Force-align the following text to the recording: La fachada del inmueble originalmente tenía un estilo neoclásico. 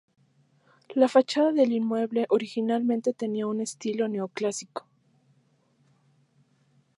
La 0.95 1.07
fachada 1.07 1.51
del 1.51 1.73
inmueble 1.73 2.25
originalmente 2.29 3.13
tenía 3.13 3.45
un 3.45 3.61
estilo 3.61 4.07
neoclásico. 4.07 4.87